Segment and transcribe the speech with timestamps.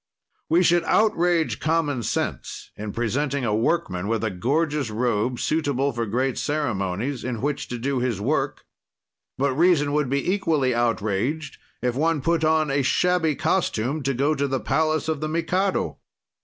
[0.49, 6.07] "We should outrage common sense in presenting a workman with a gorgeous robe suitable for
[6.07, 8.65] great ceremonies, in which to do his work,
[9.37, 14.33] but reason would be equally outraged if one put on a shabby costume to go
[14.33, 15.99] to the palace of the Mikado."